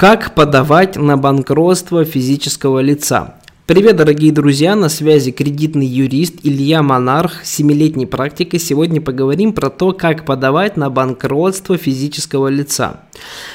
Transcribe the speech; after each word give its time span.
Как 0.00 0.36
подавать 0.36 0.94
на 0.94 1.16
банкротство 1.16 2.04
физического 2.04 2.78
лица? 2.78 3.34
Привет, 3.66 3.96
дорогие 3.96 4.30
друзья, 4.30 4.76
на 4.76 4.88
связи 4.88 5.32
кредитный 5.32 5.86
юрист 5.86 6.36
Илья 6.44 6.84
Монарх, 6.84 7.42
7-летней 7.42 8.06
практикой. 8.06 8.60
Сегодня 8.60 9.00
поговорим 9.00 9.52
про 9.52 9.70
то, 9.70 9.92
как 9.92 10.24
подавать 10.24 10.76
на 10.76 10.88
банкротство 10.88 11.76
физического 11.76 12.46
лица. 12.46 13.00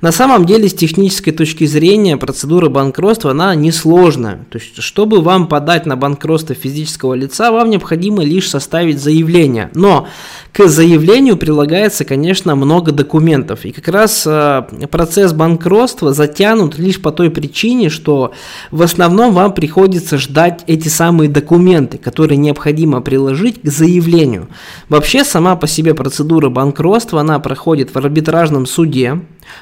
На 0.00 0.12
самом 0.12 0.44
деле, 0.44 0.68
с 0.68 0.74
технической 0.74 1.32
точки 1.32 1.64
зрения, 1.64 2.16
процедура 2.16 2.68
банкротства, 2.68 3.30
она 3.30 3.54
несложная. 3.54 4.44
То 4.50 4.58
есть, 4.58 4.82
чтобы 4.82 5.22
вам 5.22 5.48
подать 5.48 5.86
на 5.86 5.96
банкротство 5.96 6.54
физического 6.54 7.14
лица, 7.14 7.50
вам 7.50 7.70
необходимо 7.70 8.22
лишь 8.22 8.50
составить 8.50 9.00
заявление. 9.00 9.70
Но 9.74 10.06
к 10.52 10.66
заявлению 10.68 11.36
прилагается, 11.36 12.04
конечно, 12.04 12.54
много 12.54 12.92
документов. 12.92 13.64
И 13.64 13.72
как 13.72 13.88
раз 13.88 14.24
э, 14.26 14.64
процесс 14.90 15.32
банкротства 15.32 16.12
затянут 16.12 16.78
лишь 16.78 17.00
по 17.00 17.10
той 17.10 17.30
причине, 17.30 17.88
что 17.88 18.32
в 18.70 18.82
основном 18.82 19.32
вам 19.32 19.54
приходится 19.54 20.18
ждать 20.18 20.64
эти 20.66 20.88
самые 20.88 21.30
документы, 21.30 21.98
которые 21.98 22.36
необходимо 22.36 23.00
приложить 23.00 23.62
к 23.62 23.68
заявлению. 23.68 24.48
Вообще, 24.88 25.24
сама 25.24 25.56
по 25.56 25.66
себе 25.66 25.94
процедура 25.94 26.50
банкротства, 26.50 27.20
она 27.20 27.38
проходит 27.38 27.94
в 27.94 27.96
арбитражном 27.96 28.66
суде, 28.66 29.20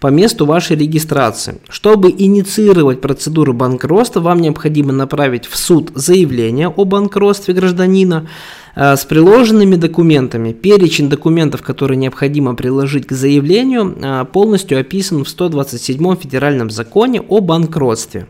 по 0.00 0.08
месту 0.08 0.46
вашей 0.46 0.76
регистрации. 0.76 1.60
Чтобы 1.68 2.10
инициировать 2.10 3.00
процедуру 3.00 3.52
банкротства, 3.52 4.20
вам 4.20 4.40
необходимо 4.40 4.92
направить 4.92 5.46
в 5.46 5.56
суд 5.56 5.90
заявление 5.94 6.68
о 6.68 6.84
банкротстве 6.84 7.54
гражданина 7.54 8.28
э, 8.74 8.96
с 8.96 9.04
приложенными 9.04 9.76
документами. 9.76 10.52
Перечень 10.52 11.08
документов, 11.08 11.62
которые 11.62 11.96
необходимо 11.96 12.54
приложить 12.54 13.06
к 13.06 13.12
заявлению, 13.12 13.96
э, 14.00 14.24
полностью 14.32 14.78
описан 14.78 15.24
в 15.24 15.28
127 15.28 16.16
федеральном 16.16 16.70
законе 16.70 17.20
о 17.20 17.40
банкротстве. 17.40 18.26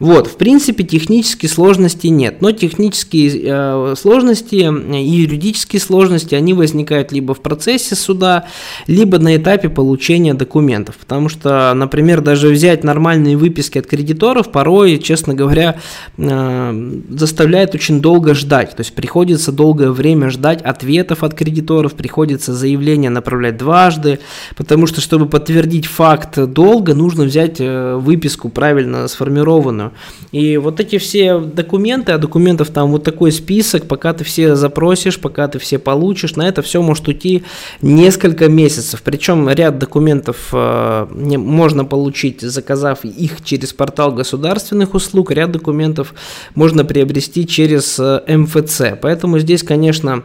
Вот, 0.00 0.28
в 0.28 0.36
принципе, 0.36 0.84
технические 0.84 1.48
сложности 1.48 2.06
нет, 2.06 2.40
но 2.40 2.52
технические 2.52 3.42
э, 3.44 3.94
сложности 3.96 4.54
и 4.54 5.10
юридические 5.10 5.80
сложности, 5.80 6.36
они 6.36 6.54
возникают 6.54 7.10
либо 7.10 7.34
в 7.34 7.40
процессе 7.40 7.96
суда, 7.96 8.46
либо 8.86 9.18
на 9.18 9.36
этапе 9.36 9.68
получения 9.68 10.34
документов, 10.34 10.96
потому 10.98 11.28
что, 11.28 11.72
например, 11.74 12.20
даже 12.20 12.48
взять 12.48 12.84
нормальные 12.84 13.36
выписки 13.36 13.78
от 13.78 13.88
кредиторов 13.88 14.52
порой, 14.52 14.98
честно 14.98 15.34
говоря, 15.34 15.80
э, 16.16 17.00
заставляет 17.10 17.74
очень 17.74 18.00
долго 18.00 18.34
ждать, 18.34 18.76
то 18.76 18.82
есть 18.82 18.94
приходится 18.94 19.50
долгое 19.50 19.90
время 19.90 20.30
ждать 20.30 20.62
ответов 20.62 21.24
от 21.24 21.34
кредиторов, 21.34 21.94
приходится 21.94 22.54
заявление 22.54 23.10
направлять 23.10 23.56
дважды, 23.56 24.20
потому 24.56 24.86
что, 24.86 25.00
чтобы 25.00 25.26
подтвердить 25.26 25.86
факт 25.86 26.38
долго, 26.38 26.94
нужно 26.94 27.24
взять 27.24 27.56
э, 27.58 27.96
выписку 27.96 28.48
правильно 28.48 29.08
сформированную, 29.08 29.87
и 30.32 30.56
вот 30.56 30.80
эти 30.80 30.98
все 30.98 31.38
документы, 31.38 32.12
а 32.12 32.18
документов 32.18 32.70
там 32.70 32.90
вот 32.90 33.04
такой 33.04 33.32
список, 33.32 33.86
пока 33.86 34.12
ты 34.12 34.24
все 34.24 34.54
запросишь, 34.54 35.20
пока 35.20 35.48
ты 35.48 35.58
все 35.58 35.78
получишь, 35.78 36.36
на 36.36 36.48
это 36.48 36.62
все 36.62 36.82
может 36.82 37.08
уйти 37.08 37.44
несколько 37.82 38.48
месяцев. 38.48 39.02
Причем 39.02 39.48
ряд 39.48 39.78
документов 39.78 40.48
э, 40.52 41.06
можно 41.10 41.84
получить, 41.84 42.40
заказав 42.40 43.04
их 43.04 43.44
через 43.44 43.72
портал 43.72 44.12
государственных 44.12 44.94
услуг, 44.94 45.30
ряд 45.30 45.50
документов 45.52 46.14
можно 46.54 46.84
приобрести 46.84 47.46
через 47.46 47.98
э, 47.98 48.22
МФЦ. 48.26 48.98
Поэтому 49.00 49.38
здесь, 49.38 49.62
конечно, 49.62 50.24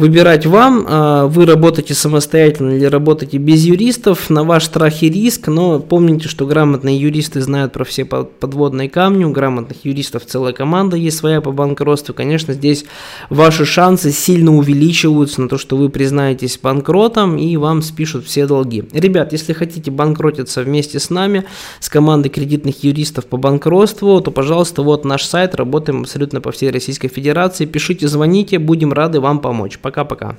выбирать 0.00 0.46
вам. 0.46 0.86
Э, 0.88 1.26
вы 1.26 1.46
работаете 1.46 1.94
самостоятельно 1.94 2.72
или 2.72 2.86
работаете 2.86 3.38
без 3.38 3.64
юристов, 3.64 4.30
на 4.30 4.42
ваш 4.42 4.64
страх 4.64 5.02
и 5.02 5.10
риск, 5.10 5.48
но 5.48 5.78
помните, 5.78 6.28
что 6.28 6.46
грамотные 6.46 6.98
юристы 6.98 7.40
знают 7.40 7.72
про 7.72 7.84
все 7.84 8.04
подводные 8.04 8.88
камни, 8.88 9.24
у 9.24 9.30
грамотных 9.30 9.84
юристов 9.84 10.24
целая 10.26 10.52
команда 10.52 10.96
есть 10.96 11.18
своя 11.18 11.40
по 11.40 11.52
банкротству. 11.52 12.14
Конечно, 12.14 12.54
здесь 12.54 12.84
ваши 13.28 13.64
шансы 13.64 14.10
сильно 14.10 14.56
увеличиваются 14.56 15.42
на 15.42 15.48
то, 15.48 15.58
что 15.58 15.76
вы 15.76 15.90
признаетесь 15.90 16.58
банкротом 16.60 17.36
и 17.36 17.56
вам 17.56 17.82
спишут 17.82 18.24
все 18.24 18.46
долги. 18.46 18.84
Ребят, 18.92 19.32
если 19.32 19.52
хотите 19.52 19.90
банкротиться 19.90 20.62
вместе 20.62 20.98
с 20.98 21.10
нами, 21.10 21.44
с 21.78 21.88
командой 21.88 22.30
кредитных 22.30 22.82
юристов 22.82 23.26
по 23.26 23.36
банкротству, 23.36 24.20
то, 24.20 24.30
пожалуйста, 24.30 24.82
вот 24.82 25.04
наш 25.04 25.24
сайт, 25.24 25.54
работаем 25.54 26.00
абсолютно 26.00 26.40
по 26.40 26.50
всей 26.52 26.70
Российской 26.70 27.08
Федерации. 27.08 27.66
Пишите, 27.66 28.08
звоните, 28.08 28.58
будем 28.58 28.92
рады 28.92 29.20
вам 29.20 29.40
помочь. 29.40 29.78
Пока-пока. 29.90 30.36